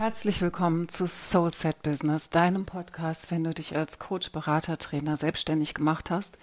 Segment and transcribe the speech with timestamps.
[0.00, 5.18] Herzlich willkommen zu Soul Set Business, deinem Podcast, wenn du dich als Coach, Berater, Trainer
[5.18, 6.38] selbstständig gemacht hast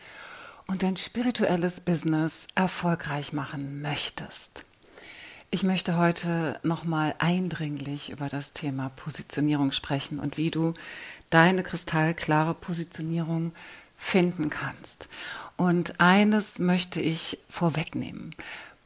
[0.68, 4.63] und dein spirituelles Business erfolgreich machen möchtest.
[5.49, 10.76] Ich möchte heute nochmal eindringlich über das Thema Positionierung sprechen und wie du
[11.31, 13.53] deine kristallklare Positionierung
[13.97, 15.10] finden kannst.
[15.55, 18.35] Und eines möchte ich vorwegnehmen.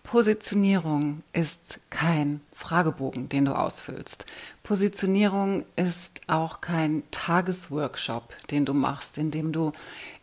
[0.04, 4.26] Positionierung ist kein Fragebogen, den du ausfüllst.
[4.64, 9.72] Positionierung ist auch kein Tagesworkshop, den du machst, in dem du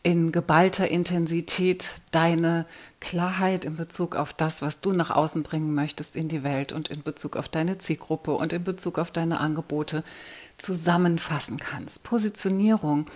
[0.03, 2.67] in geballter Intensität deine
[3.01, 6.89] Klarheit in Bezug auf das, was du nach außen bringen möchtest in die Welt und
[6.89, 10.03] in Bezug auf deine Zielgruppe und in Bezug auf deine Angebote
[10.59, 12.03] zusammenfassen kannst.
[12.03, 13.07] Positionierung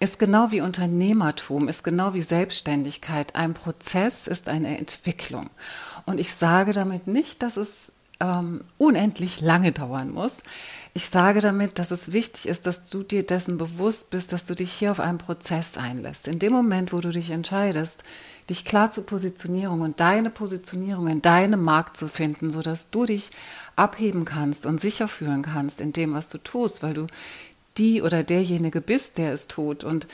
[0.00, 5.50] ist genau wie Unternehmertum, ist genau wie Selbstständigkeit ein Prozess, ist eine Entwicklung.
[6.08, 10.38] Und ich sage damit nicht, dass es ähm, unendlich lange dauern muss.
[10.94, 14.54] Ich sage damit, dass es wichtig ist, dass du dir dessen bewusst bist, dass du
[14.54, 16.26] dich hier auf einen Prozess einlässt.
[16.26, 18.04] In dem Moment, wo du dich entscheidest,
[18.48, 23.30] dich klar zu Positionierung und deine Positionierung in deinem Markt zu finden, sodass du dich
[23.76, 27.06] abheben kannst und sicher führen kannst in dem, was du tust, weil du
[27.76, 30.08] die oder derjenige bist, der es tut und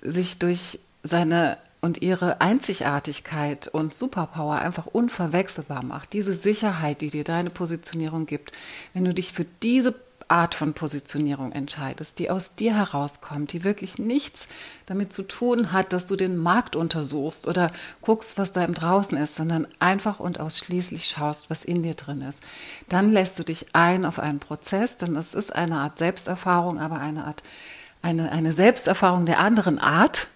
[0.00, 6.12] sich durch seine und ihre Einzigartigkeit und Superpower einfach unverwechselbar macht.
[6.12, 8.52] Diese Sicherheit, die dir deine Positionierung gibt,
[8.94, 9.94] wenn du dich für diese
[10.28, 14.46] Art von Positionierung entscheidest, die aus dir herauskommt, die wirklich nichts
[14.84, 19.16] damit zu tun hat, dass du den Markt untersuchst oder guckst, was da im Draußen
[19.16, 22.42] ist, sondern einfach und ausschließlich schaust, was in dir drin ist.
[22.90, 26.98] Dann lässt du dich ein auf einen Prozess, denn es ist eine Art Selbsterfahrung, aber
[26.98, 27.42] eine Art,
[28.02, 30.28] eine, eine Selbsterfahrung der anderen Art,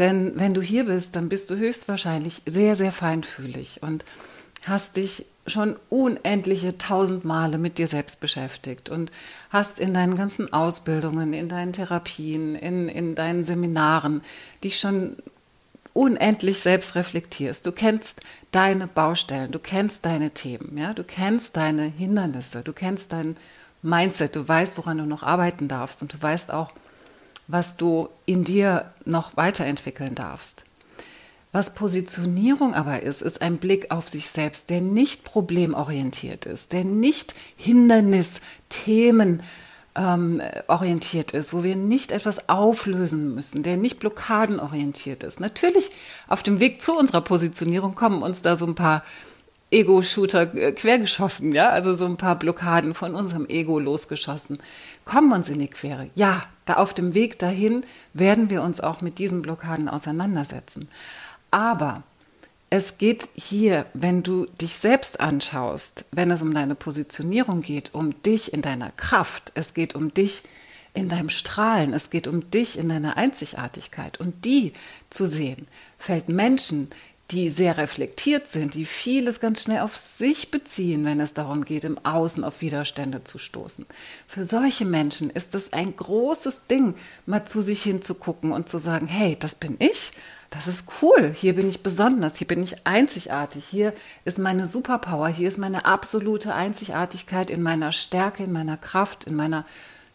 [0.00, 4.04] denn wenn du hier bist, dann bist du höchstwahrscheinlich sehr, sehr feinfühlig und
[4.66, 9.10] hast dich schon unendliche tausend Male mit dir selbst beschäftigt und
[9.50, 14.22] hast in deinen ganzen Ausbildungen, in deinen Therapien, in, in deinen Seminaren
[14.64, 15.16] dich schon
[15.92, 17.66] unendlich selbst reflektierst.
[17.66, 18.20] Du kennst
[18.52, 23.36] deine Baustellen, du kennst deine Themen, ja, du kennst deine Hindernisse, du kennst dein
[23.82, 26.72] Mindset, du weißt, woran du noch arbeiten darfst und du weißt auch,
[27.50, 30.64] was du in dir noch weiterentwickeln darfst.
[31.52, 36.84] Was Positionierung aber ist, ist ein Blick auf sich selbst, der nicht problemorientiert ist, der
[36.84, 39.42] nicht Hindernis, Themen
[39.96, 45.40] ähm, orientiert ist, wo wir nicht etwas auflösen müssen, der nicht blockadenorientiert ist.
[45.40, 45.90] Natürlich
[46.28, 49.02] auf dem Weg zu unserer Positionierung kommen uns da so ein paar
[49.72, 54.58] Ego-Shooter äh, quergeschossen, ja, also so ein paar Blockaden von unserem Ego losgeschossen,
[55.04, 56.10] kommen uns in die Quere.
[56.14, 60.88] Ja, da auf dem Weg dahin werden wir uns auch mit diesen Blockaden auseinandersetzen.
[61.50, 62.04] Aber
[62.70, 68.22] es geht hier, wenn du dich selbst anschaust, wenn es um deine Positionierung geht, um
[68.22, 70.44] dich in deiner Kraft, es geht um dich
[70.94, 74.72] in deinem Strahlen, es geht um dich in deiner Einzigartigkeit und die
[75.08, 75.66] zu sehen,
[75.98, 76.88] fällt Menschen,
[77.30, 81.84] die sehr reflektiert sind, die vieles ganz schnell auf sich beziehen, wenn es darum geht,
[81.84, 83.86] im Außen auf Widerstände zu stoßen.
[84.26, 86.94] Für solche Menschen ist es ein großes Ding,
[87.26, 90.12] mal zu sich hinzugucken und zu sagen, hey, das bin ich.
[90.50, 91.32] Das ist cool.
[91.32, 92.36] Hier bin ich besonders.
[92.36, 93.64] Hier bin ich einzigartig.
[93.64, 93.92] Hier
[94.24, 95.28] ist meine Superpower.
[95.28, 99.64] Hier ist meine absolute Einzigartigkeit in meiner Stärke, in meiner Kraft, in meiner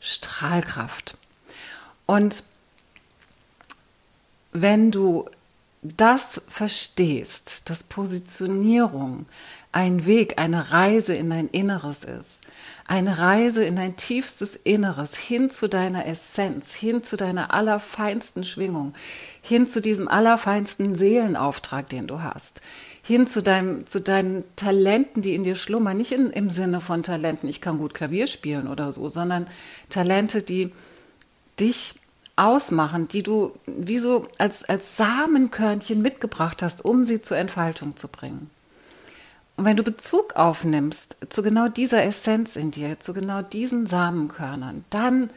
[0.02, 1.18] Strahlkraft.
[2.06, 2.44] Und
[4.52, 5.30] wenn du
[5.98, 9.26] das verstehst, dass Positionierung
[9.72, 12.40] ein Weg, eine Reise in dein Inneres ist,
[12.88, 18.94] eine Reise in dein tiefstes Inneres, hin zu deiner Essenz, hin zu deiner allerfeinsten Schwingung,
[19.42, 22.62] hin zu diesem allerfeinsten Seelenauftrag, den du hast,
[23.02, 27.04] hin zu, deinem, zu deinen Talenten, die in dir schlummern, nicht in, im Sinne von
[27.04, 29.48] Talenten, ich kann gut Klavier spielen oder so, sondern
[29.90, 30.72] Talente, die
[31.60, 31.96] dich
[32.36, 38.08] ausmachen, die du wie so als, als Samenkörnchen mitgebracht hast, um sie zur Entfaltung zu
[38.08, 38.50] bringen.
[39.58, 44.84] Und wenn du Bezug aufnimmst zu genau dieser Essenz in dir, zu genau diesen Samenkörnern,
[44.90, 45.30] dann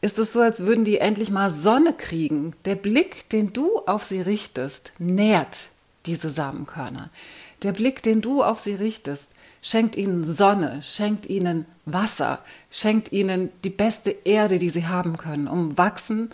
[0.00, 2.54] ist es so, als würden die endlich mal Sonne kriegen.
[2.64, 5.68] Der Blick, den du auf sie richtest, nährt
[6.06, 7.10] diese Samenkörner.
[7.62, 9.30] Der Blick, den du auf sie richtest,
[9.62, 12.40] schenkt ihnen Sonne, schenkt ihnen Wasser,
[12.70, 16.30] schenkt ihnen die beste Erde, die sie haben können, um wachsen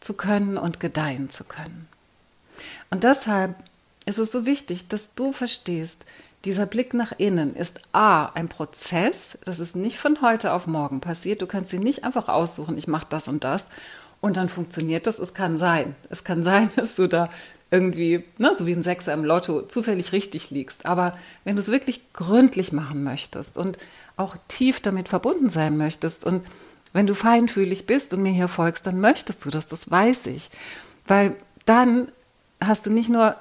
[0.00, 1.88] zu können und gedeihen zu können.
[2.90, 3.56] Und deshalb
[4.06, 6.04] ist es so wichtig, dass du verstehst,
[6.44, 11.00] dieser Blick nach innen ist A, ein Prozess, das ist nicht von heute auf morgen
[11.00, 11.40] passiert.
[11.40, 13.66] Du kannst sie nicht einfach aussuchen, ich mache das und das
[14.20, 15.18] und dann funktioniert das.
[15.18, 15.94] Es kann sein.
[16.10, 17.30] Es kann sein, dass du da
[17.70, 20.86] irgendwie, ne, so wie ein Sechser im Lotto, zufällig richtig liegst.
[20.86, 23.78] Aber wenn du es wirklich gründlich machen möchtest und
[24.16, 26.44] auch tief damit verbunden sein möchtest und
[26.92, 30.50] wenn du feinfühlig bist und mir hier folgst, dann möchtest du das, das weiß ich.
[31.06, 31.34] Weil
[31.66, 32.10] dann
[32.60, 33.36] hast du nicht nur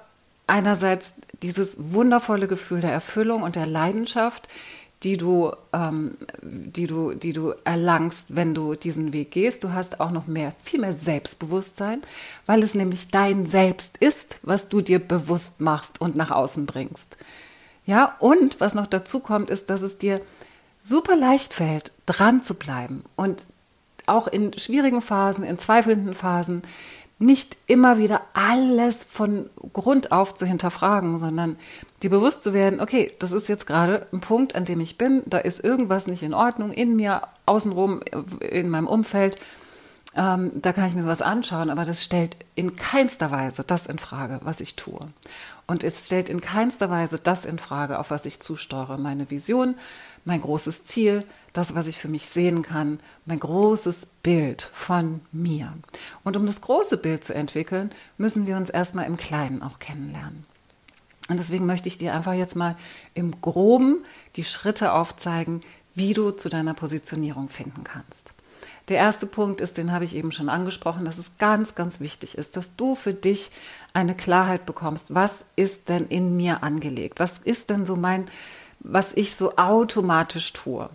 [0.47, 4.47] einerseits dieses wundervolle Gefühl der Erfüllung und der Leidenschaft,
[5.03, 9.63] die du, ähm, die du, die du erlangst, wenn du diesen Weg gehst.
[9.63, 12.01] Du hast auch noch mehr, viel mehr Selbstbewusstsein,
[12.45, 17.17] weil es nämlich dein Selbst ist, was du dir bewusst machst und nach außen bringst.
[17.85, 20.21] Ja, und was noch dazu kommt, ist, dass es dir
[20.79, 23.45] super leicht fällt, dran zu bleiben und
[24.05, 26.61] auch in schwierigen Phasen, in zweifelnden Phasen
[27.23, 31.57] nicht immer wieder alles von Grund auf zu hinterfragen, sondern
[32.01, 35.23] dir bewusst zu werden, okay, das ist jetzt gerade ein Punkt, an dem ich bin,
[35.25, 38.01] da ist irgendwas nicht in Ordnung in mir, außenrum,
[38.39, 39.37] in meinem Umfeld.
[40.15, 43.97] Ähm, da kann ich mir was anschauen, aber das stellt in keinster Weise das in
[43.97, 45.07] Frage, was ich tue.
[45.65, 48.97] Und es stellt in keinster Weise das in Frage, auf was ich zusteuere.
[48.97, 49.75] Meine Vision,
[50.25, 55.73] mein großes Ziel, das, was ich für mich sehen kann, mein großes Bild von mir.
[56.23, 60.45] Und um das große Bild zu entwickeln, müssen wir uns erstmal im Kleinen auch kennenlernen.
[61.29, 62.75] Und deswegen möchte ich dir einfach jetzt mal
[63.13, 64.03] im groben
[64.35, 65.61] die Schritte aufzeigen,
[65.95, 68.33] wie du zu deiner Positionierung finden kannst.
[68.89, 72.37] Der erste Punkt ist, den habe ich eben schon angesprochen, dass es ganz, ganz wichtig
[72.37, 73.51] ist, dass du für dich
[73.93, 77.19] eine Klarheit bekommst, was ist denn in mir angelegt?
[77.19, 78.25] Was ist denn so mein,
[78.79, 80.89] was ich so automatisch tue?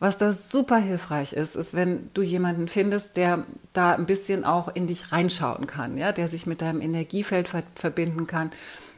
[0.00, 4.68] Was da super hilfreich ist, ist, wenn du jemanden findest, der da ein bisschen auch
[4.74, 8.50] in dich reinschauen kann, ja, der sich mit deinem Energiefeld verbinden kann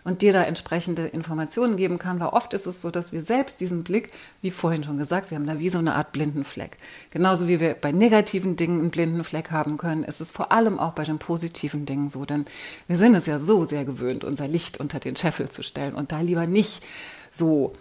[0.05, 3.61] und dir da entsprechende Informationen geben kann, weil oft ist es so, dass wir selbst
[3.61, 4.13] diesen Blick,
[4.43, 6.77] wie vorhin schon gesagt, wir haben da wie so eine Art blinden Fleck.
[7.11, 10.79] Genauso wie wir bei negativen Dingen einen blinden Fleck haben können, ist es vor allem
[10.79, 12.45] auch bei den positiven Dingen so, denn
[12.87, 16.13] wir sind es ja so sehr gewöhnt, unser Licht unter den Scheffel zu stellen und
[16.13, 16.83] da lieber nicht
[17.31, 17.75] so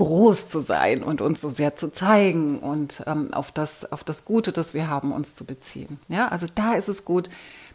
[0.00, 4.24] groß zu sein und uns so sehr zu zeigen und ähm, auf, das, auf das
[4.24, 6.00] Gute, das wir haben, uns zu beziehen.
[6.08, 7.28] Ja, also da ist es gut.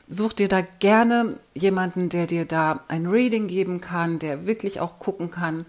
[0.08, 4.98] Such dir da gerne jemanden, der dir da ein Reading geben kann, der wirklich auch
[4.98, 5.68] gucken kann,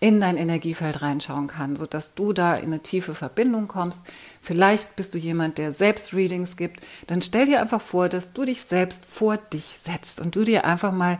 [0.00, 4.04] in dein Energiefeld reinschauen kann, sodass du da in eine tiefe Verbindung kommst.
[4.40, 6.80] Vielleicht bist du jemand, der selbst Readings gibt.
[7.08, 10.64] Dann stell dir einfach vor, dass du dich selbst vor dich setzt und du dir
[10.64, 11.18] einfach mal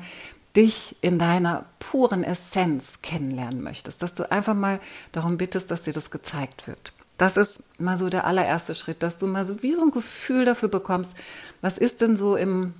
[0.57, 4.81] dich in deiner puren Essenz kennenlernen möchtest, dass du einfach mal
[5.13, 6.93] darum bittest, dass dir das gezeigt wird.
[7.19, 10.45] Das ist mal so der allererste Schritt, dass du mal so wie so ein Gefühl
[10.45, 11.17] dafür bekommst,
[11.61, 12.75] was ist denn so im,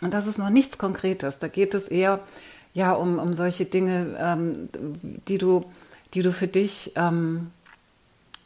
[0.00, 2.20] und das ist noch nichts Konkretes, da geht es eher
[2.74, 4.68] ja um, um solche Dinge, ähm,
[5.26, 5.64] die du,
[6.14, 7.50] die du für dich ähm,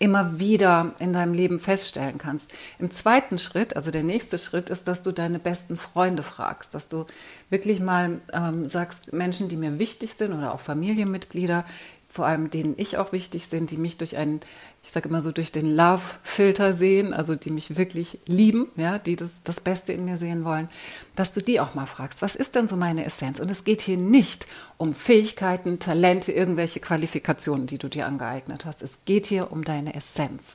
[0.00, 2.52] immer wieder in deinem Leben feststellen kannst.
[2.78, 6.88] Im zweiten Schritt, also der nächste Schritt, ist, dass du deine besten Freunde fragst, dass
[6.88, 7.04] du
[7.50, 11.66] wirklich mal ähm, sagst, Menschen, die mir wichtig sind oder auch Familienmitglieder,
[12.08, 14.40] vor allem denen ich auch wichtig sind, die mich durch einen,
[14.82, 19.14] ich sage immer so, durch den Love-Filter sehen, also die mich wirklich lieben, ja, die
[19.14, 20.68] das, das Beste in mir sehen wollen,
[21.14, 23.40] dass du die auch mal fragst, was ist denn so meine Essenz?
[23.40, 24.46] Und es geht hier nicht
[24.78, 28.82] um Fähigkeiten, Talente, irgendwelche Qualifikationen, die du dir angeeignet hast.
[28.82, 30.54] Es geht hier um deine Essenz.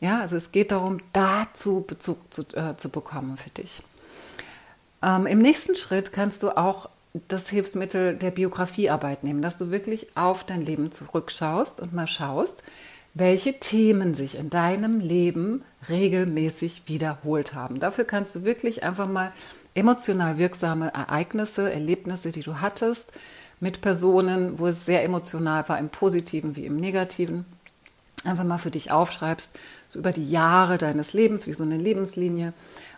[0.00, 3.82] Ja, also es geht darum, dazu Bezug zu, äh, zu bekommen für dich.
[5.02, 6.88] Ähm, Im nächsten Schritt kannst du auch
[7.28, 12.62] das Hilfsmittel der Biografiearbeit nehmen, dass du wirklich auf dein Leben zurückschaust und mal schaust,
[13.14, 17.78] welche Themen sich in deinem Leben regelmäßig wiederholt haben.
[17.78, 19.32] Dafür kannst du wirklich einfach mal
[19.74, 23.12] emotional wirksame Ereignisse, Erlebnisse, die du hattest,
[23.60, 27.44] mit Personen, wo es sehr emotional war, im positiven wie im negativen,
[28.24, 32.54] einfach mal für dich aufschreibst, so über die Jahre deines Lebens, wie so eine Lebenslinie,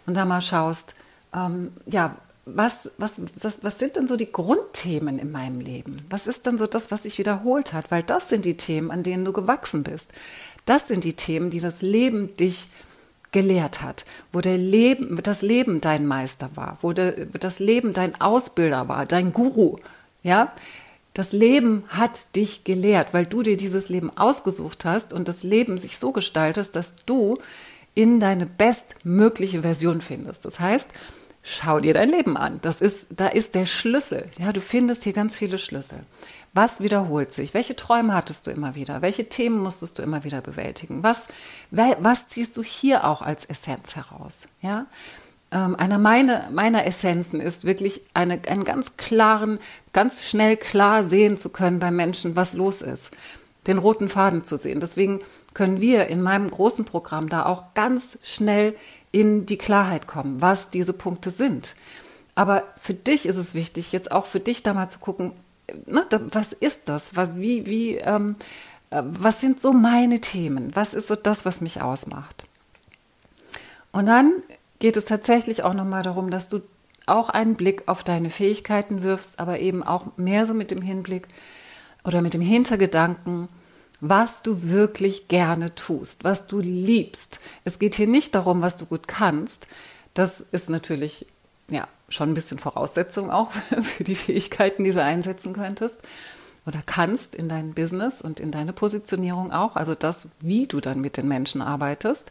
[0.06, 0.94] und da mal schaust,
[1.35, 6.04] ähm, ja, was, was, was, was sind denn so die Grundthemen in meinem Leben?
[6.10, 7.90] Was ist denn so das, was sich wiederholt hat?
[7.90, 10.12] Weil das sind die Themen, an denen du gewachsen bist.
[10.66, 12.68] Das sind die Themen, die das Leben dich
[13.32, 18.20] gelehrt hat, wo der Leben, das Leben dein Meister war, wo der, das Leben dein
[18.20, 19.76] Ausbilder war, dein Guru,
[20.22, 20.52] ja.
[21.14, 25.78] Das Leben hat dich gelehrt, weil du dir dieses Leben ausgesucht hast und das Leben
[25.78, 27.38] sich so gestaltest, dass du
[27.94, 30.44] in deine bestmögliche Version findest.
[30.44, 30.90] Das heißt,
[31.44, 32.58] schau dir dein Leben an.
[32.62, 34.28] Das ist, da ist der Schlüssel.
[34.38, 36.00] Ja, du findest hier ganz viele Schlüssel.
[36.54, 37.52] Was wiederholt sich?
[37.52, 39.02] Welche Träume hattest du immer wieder?
[39.02, 41.02] Welche Themen musstest du immer wieder bewältigen?
[41.02, 41.28] Was,
[41.70, 44.48] was ziehst du hier auch als Essenz heraus?
[44.62, 44.86] Ja,
[45.52, 49.58] ähm, einer meiner, meiner Essenzen ist wirklich eine, einen ganz klaren,
[49.92, 53.10] ganz schnell klar sehen zu können bei Menschen, was los ist.
[53.66, 54.80] Den roten Faden zu sehen.
[54.80, 55.20] Deswegen
[55.54, 58.74] können wir in meinem großen Programm da auch ganz schnell
[59.14, 61.76] in die Klarheit kommen, was diese Punkte sind.
[62.35, 65.30] Aber für dich ist es wichtig, jetzt auch für dich da mal zu gucken,
[65.87, 67.14] ne, was ist das?
[67.14, 68.35] Was, wie, wie, ähm,
[68.90, 70.75] äh, was sind so meine Themen?
[70.75, 72.44] Was ist so das, was mich ausmacht?
[73.92, 74.33] Und dann
[74.80, 76.62] geht es tatsächlich auch nochmal darum, dass du
[77.06, 81.28] auch einen Blick auf deine Fähigkeiten wirfst, aber eben auch mehr so mit dem Hinblick
[82.02, 83.49] oder mit dem Hintergedanken,
[84.08, 87.40] was du wirklich gerne tust, was du liebst.
[87.64, 89.66] Es geht hier nicht darum, was du gut kannst.
[90.12, 91.26] Das ist natürlich
[91.68, 93.50] ja schon ein bisschen Voraussetzung auch
[93.82, 96.02] für die Fähigkeiten, die du einsetzen könntest
[96.66, 101.00] oder kannst in dein Business und in deine Positionierung auch, also das, wie du dann
[101.00, 102.30] mit den Menschen arbeitest.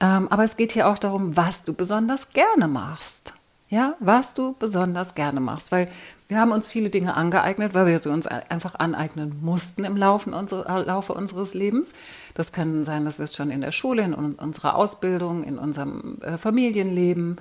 [0.00, 3.34] Ähm, aber es geht hier auch darum, was du besonders gerne machst.
[3.74, 5.88] Ja, was du besonders gerne machst, weil
[6.28, 9.98] wir haben uns viele Dinge angeeignet, weil wir sie uns einfach aneignen mussten im äh,
[9.98, 11.92] Laufe unseres Lebens.
[12.34, 16.20] Das kann sein, dass wir es schon in der Schule, in unserer Ausbildung, in unserem
[16.20, 17.38] äh, Familienleben,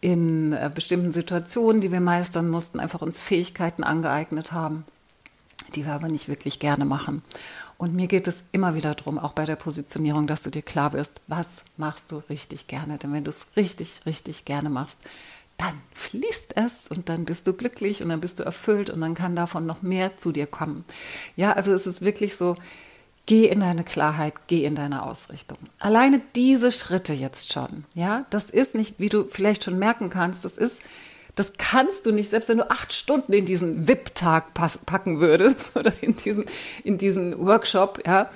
[0.00, 4.86] in äh, bestimmten Situationen, die wir meistern mussten, einfach uns Fähigkeiten angeeignet haben,
[5.74, 7.20] die wir aber nicht wirklich gerne machen.
[7.76, 10.94] Und mir geht es immer wieder darum, auch bei der Positionierung, dass du dir klar
[10.94, 12.96] wirst, was machst du richtig gerne.
[12.96, 14.98] Denn wenn du es richtig, richtig gerne machst,
[15.60, 19.14] dann fließt es und dann bist du glücklich und dann bist du erfüllt und dann
[19.14, 20.86] kann davon noch mehr zu dir kommen.
[21.36, 22.56] Ja, also es ist wirklich so,
[23.26, 25.58] geh in deine Klarheit, geh in deine Ausrichtung.
[25.78, 30.46] Alleine diese Schritte jetzt schon, ja, das ist nicht, wie du vielleicht schon merken kannst,
[30.46, 30.80] das ist,
[31.36, 35.92] das kannst du nicht, selbst wenn du acht Stunden in diesen VIP-Tag packen würdest oder
[36.00, 36.46] in diesen,
[36.84, 38.30] in diesen Workshop, ja,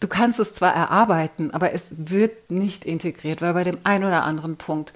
[0.00, 4.24] du kannst es zwar erarbeiten, aber es wird nicht integriert, weil bei dem einen oder
[4.24, 4.92] anderen Punkt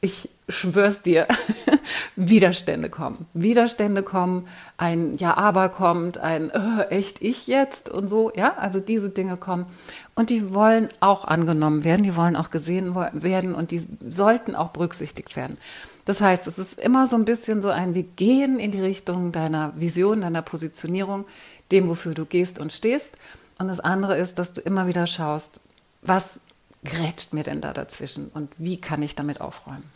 [0.00, 1.26] ich schwör's dir,
[2.16, 3.26] Widerstände kommen.
[3.34, 8.80] Widerstände kommen, ein Ja, aber kommt, ein äh, echt ich jetzt und so, ja, also
[8.80, 9.66] diese Dinge kommen.
[10.14, 14.68] Und die wollen auch angenommen werden, die wollen auch gesehen werden und die sollten auch
[14.70, 15.58] berücksichtigt werden.
[16.04, 19.30] Das heißt, es ist immer so ein bisschen so ein, wir gehen in die Richtung
[19.30, 21.26] deiner Vision, deiner Positionierung,
[21.70, 23.18] dem, wofür du gehst und stehst.
[23.58, 25.60] Und das andere ist, dass du immer wieder schaust,
[26.00, 26.40] was
[26.84, 29.90] grätscht mir denn da dazwischen und wie kann ich damit aufräumen?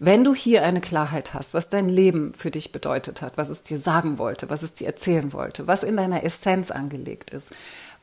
[0.00, 3.64] Wenn du hier eine Klarheit hast, was dein Leben für dich bedeutet hat, was es
[3.64, 7.50] dir sagen wollte, was es dir erzählen wollte, was in deiner Essenz angelegt ist,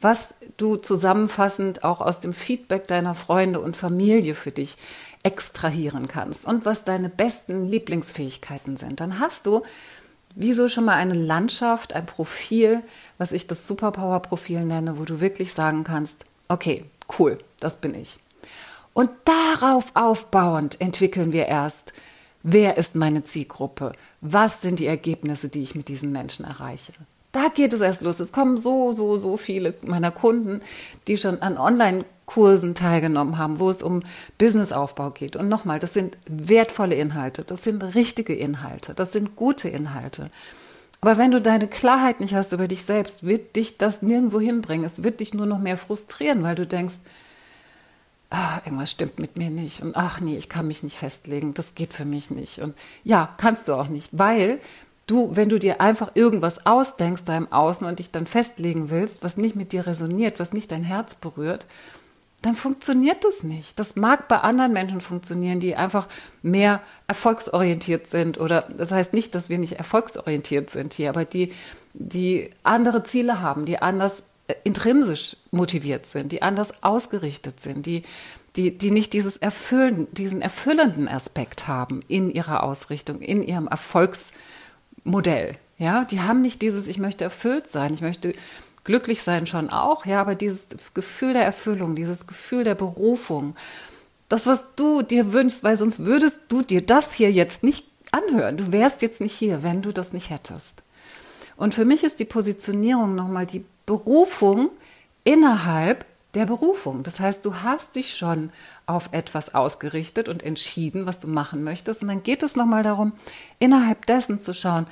[0.01, 4.75] was du zusammenfassend auch aus dem Feedback deiner Freunde und Familie für dich
[5.24, 9.63] extrahieren kannst und was deine besten Lieblingsfähigkeiten sind, dann hast du
[10.35, 12.83] wieso schon mal eine Landschaft, ein Profil,
[13.17, 16.83] was ich das Superpower-Profil nenne, wo du wirklich sagen kannst, okay,
[17.19, 18.19] cool, das bin ich.
[18.93, 21.93] Und darauf aufbauend entwickeln wir erst,
[22.43, 23.91] wer ist meine Zielgruppe?
[24.21, 26.93] Was sind die Ergebnisse, die ich mit diesen Menschen erreiche?
[27.33, 28.21] Da geht es erst los.
[28.21, 30.62] Es kommen so, so, so viele meiner Kunden,
[31.07, 34.03] die schon an Online-Kursen teilgenommen haben, wo es um
[34.38, 35.35] Businessaufbau geht.
[35.35, 40.29] Und nochmal, das sind wertvolle Inhalte, das sind richtige Inhalte, das sind gute Inhalte.
[41.01, 44.85] Aber wenn du deine Klarheit nicht hast über dich selbst, wird dich das nirgendwo hinbringen.
[44.85, 46.95] Es wird dich nur noch mehr frustrieren, weil du denkst,
[48.29, 51.75] ah, irgendwas stimmt mit mir nicht und ach nee, ich kann mich nicht festlegen, das
[51.75, 52.59] geht für mich nicht.
[52.59, 54.59] Und ja, kannst du auch nicht, weil
[55.07, 59.23] du, wenn du dir einfach irgendwas ausdenkst da im Außen und dich dann festlegen willst,
[59.23, 61.65] was nicht mit dir resoniert, was nicht dein Herz berührt,
[62.45, 63.79] dann funktioniert das nicht.
[63.79, 66.07] Das mag bei anderen Menschen funktionieren, die einfach
[66.43, 71.53] mehr erfolgsorientiert sind oder das heißt nicht, dass wir nicht erfolgsorientiert sind hier, aber die,
[71.93, 74.25] die andere Ziele haben, die anders
[74.63, 78.03] intrinsisch motiviert sind, die anders ausgerichtet sind, die,
[78.55, 85.57] die, die nicht dieses Erfüllen, diesen erfüllenden Aspekt haben in ihrer Ausrichtung, in ihrem Erfolgsmodell.
[85.79, 88.35] Ja, die haben nicht dieses, ich möchte erfüllt sein, ich möchte
[88.85, 93.55] glücklich sein schon auch, ja, aber dieses Gefühl der Erfüllung, dieses Gefühl der Berufung,
[94.29, 98.57] das, was du dir wünschst, weil sonst würdest du dir das hier jetzt nicht anhören.
[98.57, 100.81] Du wärst jetzt nicht hier, wenn du das nicht hättest.
[101.57, 104.69] Und für mich ist die Positionierung nochmal die Berufung
[105.23, 107.03] innerhalb der Berufung.
[107.03, 108.51] Das heißt, du hast dich schon
[108.85, 112.01] auf etwas ausgerichtet und entschieden, was du machen möchtest.
[112.01, 113.13] Und dann geht es nochmal darum,
[113.59, 114.85] innerhalb dessen zu schauen,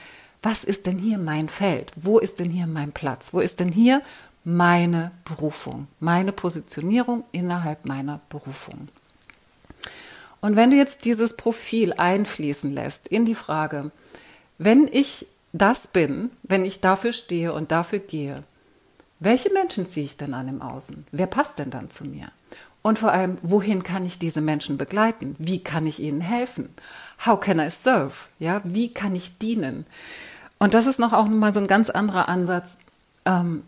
[0.44, 1.92] was ist denn hier mein Feld?
[1.96, 3.34] Wo ist denn hier mein Platz?
[3.34, 4.02] Wo ist denn hier
[4.44, 5.88] meine Berufung?
[6.00, 8.90] Meine Positionierung innerhalb meiner Berufung.
[10.42, 13.92] Und wenn du jetzt dieses Profil einfließen lässt in die Frage,
[14.58, 18.44] wenn ich das bin, wenn ich dafür stehe und dafür gehe,
[19.22, 21.08] welche Menschen ziehe ich denn an im Außen?
[21.14, 22.28] Wer passt denn dann zu mir?
[22.82, 25.38] Und vor allem, wohin kann ich diese Menschen begleiten?
[25.40, 26.68] Wie kann ich ihnen helfen?
[27.26, 28.14] How can I serve?
[28.40, 29.86] Ja, wie kann ich dienen?
[30.64, 32.78] Und das ist noch auch mal so ein ganz anderer Ansatz.
[33.26, 33.64] Ähm,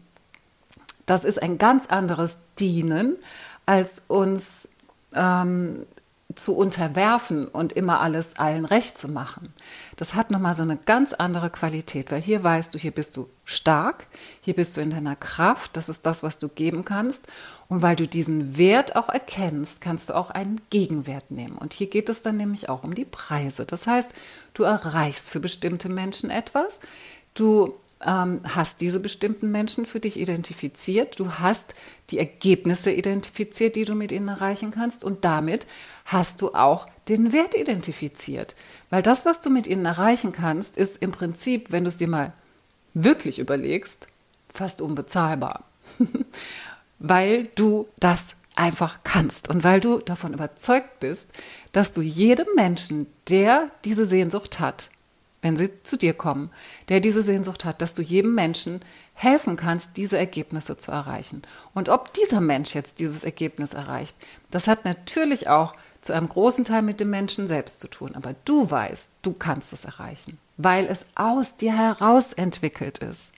[1.05, 3.17] das ist ein ganz anderes Dienen,
[3.65, 4.69] als uns
[5.13, 5.85] ähm,
[6.33, 9.53] zu unterwerfen und immer alles allen recht zu machen.
[9.95, 13.29] Das hat nochmal so eine ganz andere Qualität, weil hier weißt du, hier bist du
[13.43, 14.07] stark,
[14.41, 17.27] hier bist du in deiner Kraft, das ist das, was du geben kannst.
[17.67, 21.57] Und weil du diesen Wert auch erkennst, kannst du auch einen Gegenwert nehmen.
[21.57, 23.65] Und hier geht es dann nämlich auch um die Preise.
[23.65, 24.09] Das heißt,
[24.53, 26.79] du erreichst für bestimmte Menschen etwas,
[27.33, 27.75] du
[28.05, 31.75] ähm, hast diese bestimmten Menschen für dich identifiziert, du hast
[32.09, 35.65] die Ergebnisse identifiziert, die du mit ihnen erreichen kannst und damit
[36.05, 38.55] hast du auch den Wert identifiziert.
[38.89, 42.07] Weil das, was du mit ihnen erreichen kannst, ist im Prinzip, wenn du es dir
[42.07, 42.33] mal
[42.93, 44.07] wirklich überlegst,
[44.49, 45.65] fast unbezahlbar.
[46.99, 51.33] weil du das einfach kannst und weil du davon überzeugt bist,
[51.73, 54.89] dass du jedem Menschen, der diese Sehnsucht hat,
[55.45, 56.49] wenn sie zu dir kommen,
[56.89, 58.81] der diese Sehnsucht hat, dass du jedem Menschen
[59.13, 61.43] helfen kannst, diese Ergebnisse zu erreichen.
[61.75, 64.15] Und ob dieser Mensch jetzt dieses Ergebnis erreicht,
[64.49, 68.15] das hat natürlich auch zu einem großen Teil mit dem Menschen selbst zu tun.
[68.15, 73.31] Aber du weißt, du kannst es erreichen, weil es aus dir heraus entwickelt ist.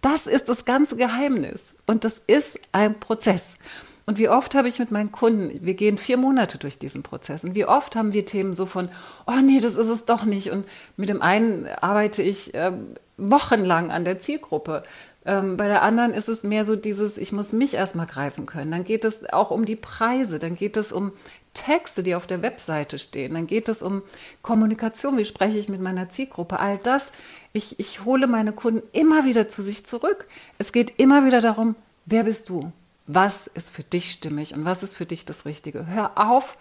[0.00, 1.74] Das ist das ganze Geheimnis.
[1.86, 3.58] Und das ist ein Prozess.
[4.06, 7.44] Und wie oft habe ich mit meinen Kunden, wir gehen vier Monate durch diesen Prozess
[7.44, 8.90] und wie oft haben wir Themen so von,
[9.26, 10.50] oh nee, das ist es doch nicht.
[10.50, 12.72] Und mit dem einen arbeite ich äh,
[13.16, 14.82] wochenlang an der Zielgruppe.
[15.24, 18.70] Ähm, bei der anderen ist es mehr so dieses, ich muss mich erstmal greifen können.
[18.70, 21.12] Dann geht es auch um die Preise, dann geht es um
[21.54, 24.02] Texte, die auf der Webseite stehen, dann geht es um
[24.42, 27.12] Kommunikation, wie spreche ich mit meiner Zielgruppe, all das.
[27.52, 30.26] Ich, ich hole meine Kunden immer wieder zu sich zurück.
[30.58, 32.72] Es geht immer wieder darum, wer bist du?
[33.06, 35.86] Was ist für dich stimmig und was ist für dich das Richtige.
[35.86, 36.56] Hör auf,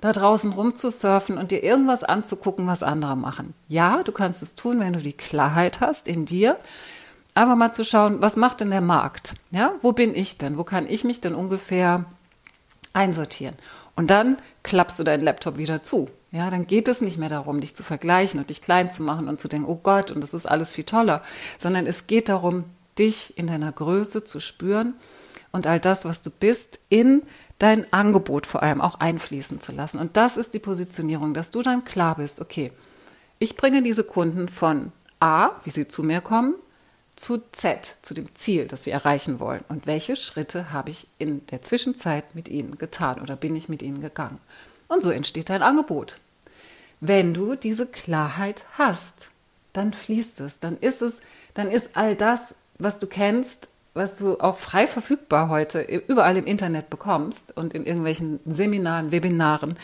[0.00, 3.54] da draußen rumzusurfen und dir irgendwas anzugucken, was andere machen.
[3.68, 6.58] Ja, du kannst es tun, wenn du die Klarheit hast in dir.
[7.34, 9.34] Aber mal zu schauen, was macht denn der Markt?
[9.50, 10.58] Ja, wo bin ich denn?
[10.58, 12.04] Wo kann ich mich denn ungefähr
[12.92, 13.56] einsortieren?
[13.96, 16.10] Und dann klappst du deinen Laptop wieder zu.
[16.32, 19.28] Ja, dann geht es nicht mehr darum, dich zu vergleichen und dich klein zu machen
[19.28, 21.22] und zu denken, oh Gott, und das ist alles viel toller,
[21.58, 22.64] sondern es geht darum,
[22.98, 24.94] dich in deiner Größe zu spüren
[25.54, 27.22] und all das, was du bist, in
[27.60, 30.00] dein Angebot vor allem auch einfließen zu lassen.
[30.00, 32.72] Und das ist die Positionierung, dass du dann klar bist, okay,
[33.38, 34.90] ich bringe diese Kunden von
[35.20, 36.56] A, wie sie zu mir kommen,
[37.14, 39.62] zu Z, zu dem Ziel, das sie erreichen wollen.
[39.68, 43.80] Und welche Schritte habe ich in der Zwischenzeit mit ihnen getan oder bin ich mit
[43.80, 44.40] ihnen gegangen?
[44.88, 46.18] Und so entsteht dein Angebot.
[46.98, 49.28] Wenn du diese Klarheit hast,
[49.72, 51.20] dann fließt es, dann ist es,
[51.54, 56.46] dann ist all das, was du kennst, was du auch frei verfügbar heute überall im
[56.46, 59.76] Internet bekommst und in irgendwelchen Seminaren, Webinaren,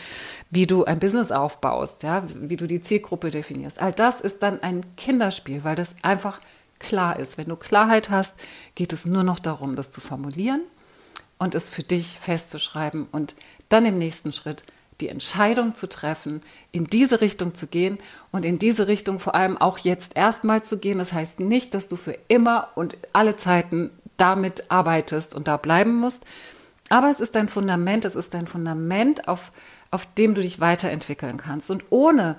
[0.49, 3.81] wie du ein Business aufbaust, ja, wie du die Zielgruppe definierst.
[3.81, 6.41] All das ist dann ein Kinderspiel, weil das einfach
[6.77, 7.37] klar ist.
[7.37, 8.35] Wenn du Klarheit hast,
[8.75, 10.61] geht es nur noch darum, das zu formulieren
[11.37, 13.35] und es für dich festzuschreiben und
[13.69, 14.65] dann im nächsten Schritt
[14.99, 17.97] die Entscheidung zu treffen, in diese Richtung zu gehen
[18.31, 20.99] und in diese Richtung vor allem auch jetzt erstmal zu gehen.
[20.99, 23.89] Das heißt nicht, dass du für immer und alle Zeiten
[24.21, 26.23] damit arbeitest und da bleiben musst.
[26.89, 29.51] Aber es ist dein Fundament, es ist dein Fundament, auf,
[29.89, 31.71] auf dem du dich weiterentwickeln kannst.
[31.71, 32.37] Und ohne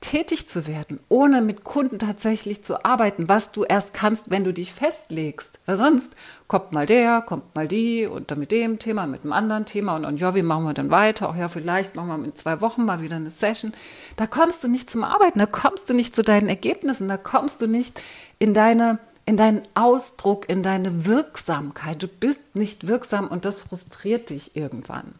[0.00, 4.52] tätig zu werden, ohne mit Kunden tatsächlich zu arbeiten, was du erst kannst, wenn du
[4.52, 5.58] dich festlegst.
[5.64, 6.14] Weil sonst
[6.48, 9.96] kommt mal der, kommt mal die und dann mit dem Thema, mit einem anderen Thema
[9.96, 11.30] und, und ja, wie machen wir dann weiter?
[11.30, 13.72] Auch ja, vielleicht machen wir in zwei Wochen mal wieder eine Session.
[14.16, 17.62] Da kommst du nicht zum Arbeiten, da kommst du nicht zu deinen Ergebnissen, da kommst
[17.62, 18.02] du nicht
[18.38, 22.02] in deine in deinen Ausdruck, in deine Wirksamkeit.
[22.02, 25.14] Du bist nicht wirksam und das frustriert dich irgendwann.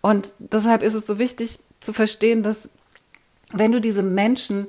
[0.00, 2.70] Und deshalb ist es so wichtig zu verstehen, dass
[3.52, 4.68] wenn du diese Menschen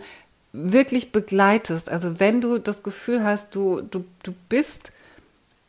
[0.51, 4.91] wirklich begleitest, also wenn du das Gefühl hast, du, du, du bist,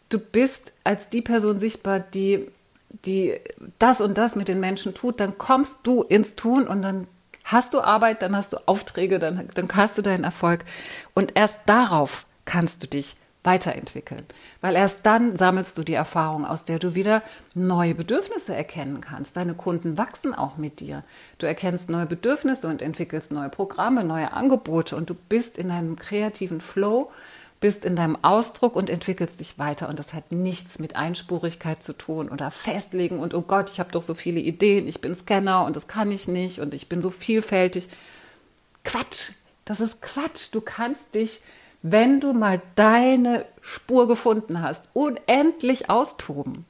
[0.08, 2.48] du bist als die Person sichtbar, die,
[3.04, 3.38] die
[3.78, 7.06] das und das mit den Menschen tut, dann kommst du ins Tun und dann
[7.44, 10.64] hast du Arbeit, dann hast du Aufträge, dann, dann hast du deinen Erfolg.
[11.14, 14.24] Und erst darauf kannst du dich weiterentwickeln.
[14.60, 17.22] Weil erst dann sammelst du die Erfahrung, aus der du wieder
[17.54, 19.36] neue Bedürfnisse erkennen kannst.
[19.36, 21.02] Deine Kunden wachsen auch mit dir.
[21.38, 25.96] Du erkennst neue Bedürfnisse und entwickelst neue Programme, neue Angebote und du bist in einem
[25.96, 27.10] kreativen Flow,
[27.58, 29.88] bist in deinem Ausdruck und entwickelst dich weiter.
[29.88, 33.90] Und das hat nichts mit Einspurigkeit zu tun oder festlegen und oh Gott, ich habe
[33.90, 37.00] doch so viele Ideen, ich bin Scanner und das kann ich nicht und ich bin
[37.00, 37.88] so vielfältig.
[38.84, 39.32] Quatsch,
[39.64, 40.50] das ist Quatsch.
[40.52, 41.40] Du kannst dich
[41.82, 46.64] wenn du mal deine Spur gefunden hast, unendlich austoben.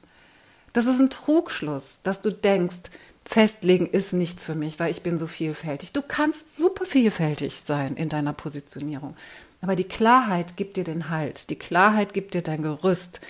[0.73, 2.89] Das ist ein Trugschluss, dass du denkst,
[3.25, 5.93] festlegen ist nichts für mich, weil ich bin so vielfältig.
[5.93, 9.15] Du kannst super vielfältig sein in deiner Positionierung.
[9.61, 11.49] Aber die Klarheit gibt dir den Halt.
[11.49, 13.21] Die Klarheit gibt dir dein Gerüst.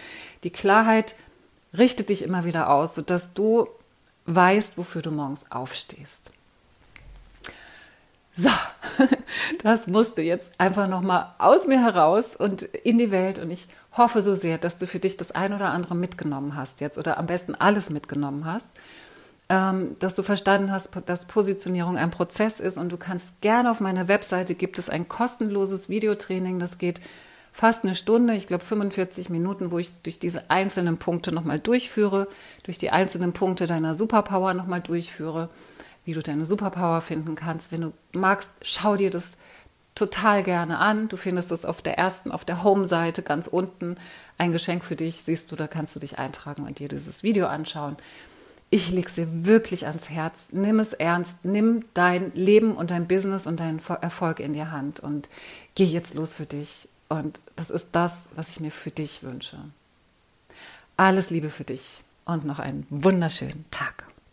[0.44, 1.16] Die Klarheit
[1.78, 3.68] richtet dich immer wieder aus, sodass du
[4.26, 6.32] weißt, wofür du morgens aufstehst.
[8.36, 8.50] So,
[9.64, 13.40] das musste jetzt einfach nochmal aus mir heraus und in die Welt.
[13.40, 16.82] Und ich hoffe so sehr, dass du für dich das ein oder andere mitgenommen hast
[16.82, 18.76] jetzt oder am besten alles mitgenommen hast.
[19.50, 23.82] Ähm, dass du verstanden hast, dass Positionierung ein Prozess ist und du kannst gerne auf
[23.82, 27.02] meiner Webseite gibt es ein kostenloses Videotraining, das geht
[27.52, 32.30] fast eine Stunde, ich glaube 45 Minuten, wo ich durch diese einzelnen Punkte nochmal durchführe,
[32.64, 35.50] durch die einzelnen Punkte deiner Superpower nochmal durchführe
[36.06, 37.72] wie du deine Superpower finden kannst.
[37.72, 39.38] Wenn du magst, schau dir das
[39.96, 41.08] total gerne an.
[41.08, 43.96] Du findest es auf der ersten, auf der Home-Seite ganz unten.
[44.38, 47.48] Ein Geschenk für dich, siehst du, da kannst du dich eintragen und dir dieses Video
[47.48, 47.98] anschauen.
[48.70, 50.48] Ich lege es dir wirklich ans Herz.
[50.52, 51.46] Nimm es ernst.
[51.46, 55.30] Nimm dein Leben und dein Business und deinen Erfolg in die Hand und
[55.76, 56.88] geh jetzt los für dich.
[57.08, 59.58] Und das ist das, was ich mir für dich wünsche.
[60.98, 64.06] Alles Liebe für dich und noch einen wunderschönen Tag.